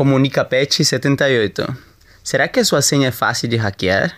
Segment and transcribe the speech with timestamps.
[0.00, 1.76] Comunica Pet 78.
[2.24, 4.16] Será que a sua senha é fácil de hackear?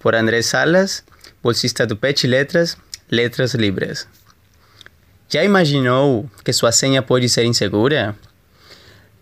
[0.00, 1.04] Por André Salas,
[1.40, 2.76] bolsista do Pet Letras,
[3.08, 4.08] Letras Libres.
[5.28, 8.16] Já imaginou que sua senha pode ser insegura?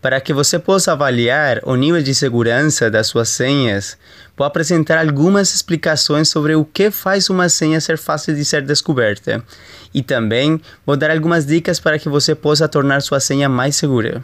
[0.01, 3.95] Para que você possa avaliar o nível de segurança das suas senhas,
[4.35, 9.45] vou apresentar algumas explicações sobre o que faz uma senha ser fácil de ser descoberta.
[9.93, 14.23] E também vou dar algumas dicas para que você possa tornar sua senha mais segura.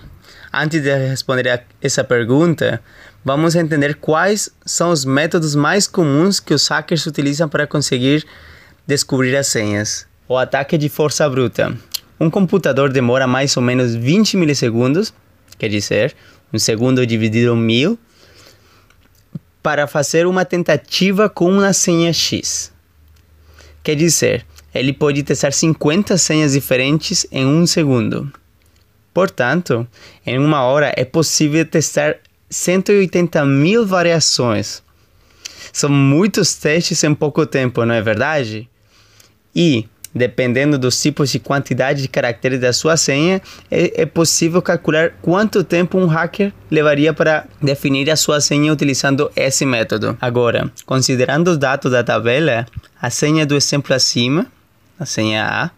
[0.54, 2.80] antes de responder essa pergunta,
[3.26, 8.24] vamos entender quais são os métodos mais comuns que os hackers utilizam para conseguir
[8.86, 10.08] descobrir as senhas.
[10.28, 11.78] O ataque de força bruta.
[12.20, 15.14] Um computador demora mais ou menos 20 milissegundos,
[15.58, 16.16] quer dizer,
[16.54, 18.00] um segundo dividido em mil,
[19.62, 22.72] para fazer uma tentativa com uma senha X.
[23.84, 28.32] Quer dizer, ele pode testar 50 senhas diferentes em um segundo.
[29.14, 29.88] Portanto,
[30.26, 32.18] em uma hora é possível testar
[32.50, 34.84] 180 mil variações.
[35.72, 38.70] São muitos testes em pouco tempo, não é verdade?
[39.56, 45.12] E, dependendo dos tipos de quantidade de caracteres da sua senha, é, é, possível calcular
[45.22, 50.18] quanto tempo um hacker levaria para definir a sua senha utilizando esse método.
[50.20, 52.66] Agora, considerando os dados da tabela,
[53.02, 54.48] a senha do exemplo acima,
[55.00, 55.72] a senha A,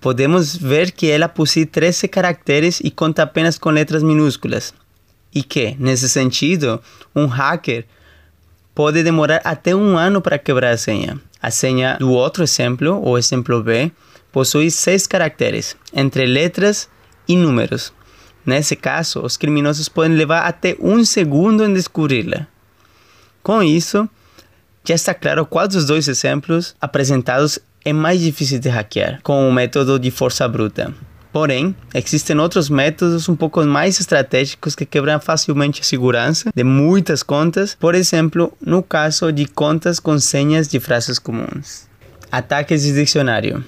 [0.00, 4.74] podemos ver que ela possui 13 caracteres e conta apenas com letras minúsculas.
[5.32, 6.80] E que, nesse sentido,
[7.14, 7.84] um hacker
[8.80, 11.20] pode demorar até um ano para quebrar a senha.
[11.42, 13.92] A senha do outro exemplo, o exemplo B,
[14.32, 16.88] possui seis caracteres, entre letras
[17.28, 17.92] e números.
[18.46, 22.46] Nesse caso, os criminosos podem levar até um segundo em descobri-la.
[23.42, 24.08] Com isso,
[24.82, 29.52] já está claro qual dos dois exemplos apresentados é mais difícil de hackear, com o
[29.52, 30.90] método de força bruta.
[31.32, 37.22] Porém, existem outros métodos um pouco mais estratégicos que quebram facilmente a segurança de muitas
[37.22, 41.88] contas, por exemplo, no caso de contas com senhas de frases comuns.
[42.32, 43.64] Ataques de dicionário.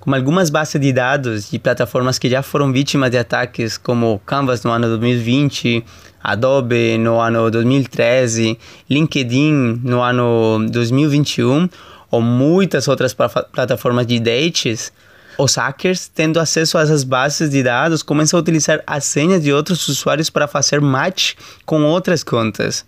[0.00, 4.64] Como algumas bases de dados de plataformas que já foram vítimas de ataques, como Canvas
[4.64, 5.84] no ano 2020,
[6.24, 8.58] Adobe no ano 2013,
[8.88, 11.68] LinkedIn no ano 2021,
[12.10, 14.92] ou muitas outras plataformas de dates,
[15.38, 19.52] os hackers, tendo acesso a essas bases de dados, começam a utilizar as senhas de
[19.52, 21.34] outros usuários para fazer match
[21.64, 22.84] com outras contas.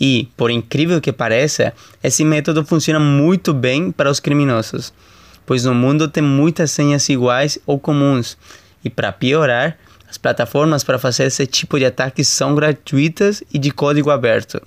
[0.00, 4.92] E, por incrível que pareça, esse método funciona muito bem para os criminosos,
[5.46, 8.36] pois no mundo tem muitas senhas iguais ou comuns.
[8.84, 13.70] E para piorar, as plataformas para fazer esse tipo de ataques são gratuitas e de
[13.70, 14.60] código aberto,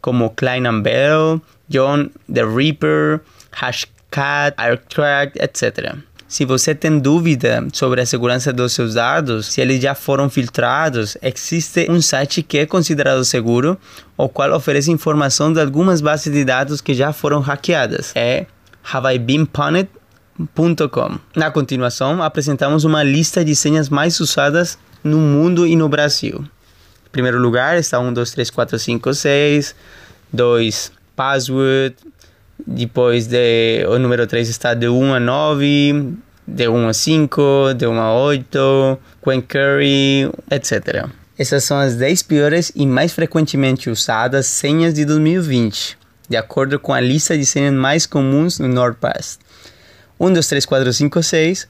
[0.00, 3.20] como Klein Bell, John the Reaper,
[3.52, 5.96] Hashcat, AirTrack, etc.
[6.34, 11.16] Se você tem dúvida sobre a segurança dos seus dados, se eles já foram filtrados,
[11.22, 13.78] existe um site que é considerado seguro,
[14.16, 18.10] o qual oferece informação de algumas bases de dados que já foram hackeadas.
[18.16, 18.46] É
[18.92, 21.18] haveibeenpunned.com.
[21.36, 26.44] Na continuação, apresentamos uma lista de senhas mais usadas no mundo e no Brasil.
[27.06, 29.76] Em primeiro lugar está 1, 2, 3, 4, 5, 6.
[30.32, 31.94] 2, password.
[32.66, 36.14] Depois de, o número 3 está de 1 a 9,
[36.46, 41.06] de 1 a 5, de 1 a 8, Quen Curry, etc.
[41.38, 46.92] Essas são as 10 piores e mais frequentemente usadas senhas de 2020, de acordo com
[46.92, 49.38] a lista de senhas mais comuns no NordPass.
[50.20, 51.68] 1, 2, 3, 4, 5, 6,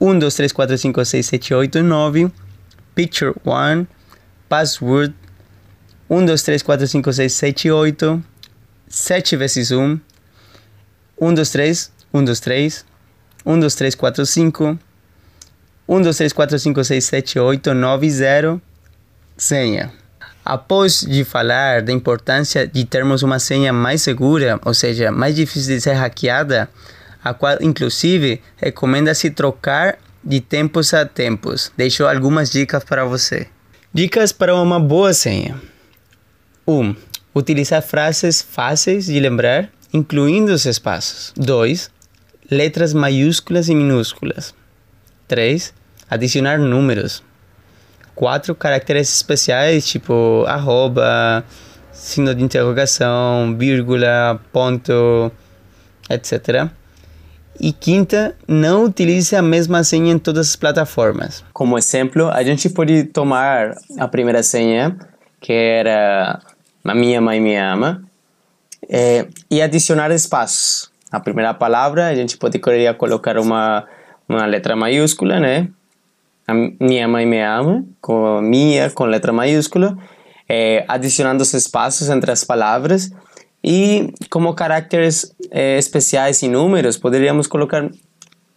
[0.00, 2.32] 1, 2, 3, 4, 5, 6, 7, 8, 9,
[2.94, 3.86] Picture 1,
[4.48, 5.14] Password,
[6.08, 8.24] 1, 2, 3, 4, 5, 6, 7, 8,
[8.88, 10.00] 7 vezes 1,
[11.20, 12.84] 1, 2, 3, 1, 2, 3,
[13.44, 14.78] 1, 2, 3, 4, 5,
[15.88, 18.62] 1, 2, 3, 4, 5, 6, 7, 8, 9, 0,
[19.36, 19.92] senha.
[20.44, 25.74] Após de falar da importância de termos uma senha mais segura, ou seja, mais difícil
[25.74, 26.68] de ser hackeada,
[27.22, 31.72] a qual inclusive recomenda-se trocar de tempos a tempos.
[31.76, 33.46] Deixo algumas dicas para você.
[33.92, 35.60] Dicas para uma boa senha.
[36.66, 36.72] 1.
[36.72, 36.96] Um,
[37.32, 41.32] Utilizar frases fáceis de lembrar, incluindo os espaços.
[41.36, 41.90] 2.
[42.50, 44.52] Letras maiúsculas e minúsculas.
[45.28, 45.72] 3.
[46.10, 47.22] Adicionar números.
[48.16, 48.54] 4.
[48.56, 51.44] Caracteres especiais, tipo arroba,
[51.92, 55.30] signo de interrogação, vírgula, ponto,
[56.08, 56.68] etc.
[57.60, 61.44] E quinta, não utilize a mesma senha em todas as plataformas.
[61.52, 64.96] Como exemplo, a gente pode tomar a primeira senha,
[65.40, 66.40] que era
[66.82, 68.02] a minha mãe me ama,
[68.88, 70.89] é, e adicionar espaços.
[71.10, 73.84] A primeira palavra, a gente poderia colocar uma,
[74.28, 75.68] uma letra maiúscula, né?
[76.46, 79.96] A minha mãe me ama, com minha com letra maiúscula,
[80.48, 83.10] é, adicionando os espaços entre as palavras
[83.62, 87.88] e como caracteres é, especiais e números, poderíamos colocar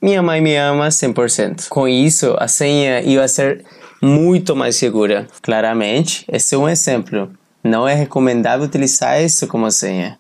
[0.02, 1.70] minha mãe me ama 100%.
[1.70, 3.64] Com isso, a senha ia ser
[4.02, 5.28] muito mais segura.
[5.42, 7.32] Claramente, esse é um exemplo.
[7.64, 10.20] Não é recomendável utilizar isso como senha.